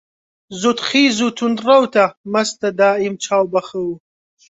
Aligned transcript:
زوودخیز 0.59 1.15
و 1.25 1.29
توند 1.37 1.59
ڕەوتە، 1.67 2.05
مەستە 2.31 2.69
دائیم 2.79 3.15
چاو 3.23 3.45
بە 3.53 3.61
خەو 3.67 3.89